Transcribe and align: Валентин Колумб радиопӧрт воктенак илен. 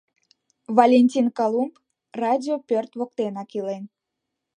Валентин 0.77 1.27
Колумб 1.37 1.73
радиопӧрт 2.21 2.91
воктенак 2.99 3.49
илен. 3.59 3.83